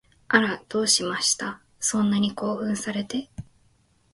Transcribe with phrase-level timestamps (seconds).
[0.29, 1.61] あら、どうしました？
[1.79, 3.29] そんなに興奮されて